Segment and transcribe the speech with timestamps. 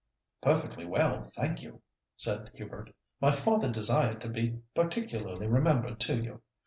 [0.41, 1.83] "Perfectly well, thank you,"
[2.17, 2.89] said Hubert.
[3.19, 6.41] "My father desired to be particularly remembered to you.